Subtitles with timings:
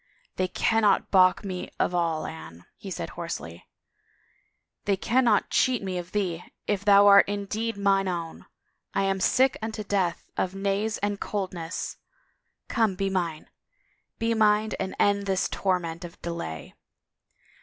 [0.37, 3.69] They cannot balk me of all, Anne," he said hoarsely.
[4.85, 8.47] They cannot cheat me of thee, if thou art indeed mine own.
[8.95, 11.97] I am sick imto death of nays and coldness—
[12.71, 13.51] '5ome, be mine.
[14.17, 16.73] Be mine and end this torment of delay